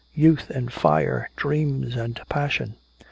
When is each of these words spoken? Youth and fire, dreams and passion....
Youth 0.15 0.49
and 0.49 0.73
fire, 0.73 1.29
dreams 1.35 1.95
and 1.95 2.19
passion.... 2.27 2.73